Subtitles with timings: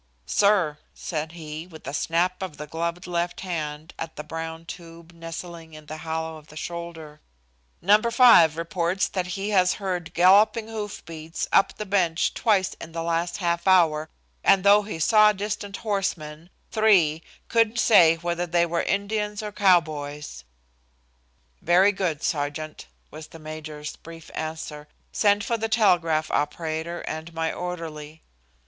[0.25, 5.11] "Sir," said he, with a snap of the gloved left hand at the brown tube
[5.13, 7.21] nestling in the hollow of the shoulder,
[7.83, 13.03] "Number Five reports that he has heard galloping hoofbeats up the bench twice in the
[13.03, 14.09] last half hour,
[14.43, 20.43] and thought he saw distant horsemen, three; couldn't say whether they were Indians or cowboys."
[21.61, 24.87] "Very good, sergeant," was the major's brief answer.
[25.11, 28.23] "Send for the telegraph operator and my orderly."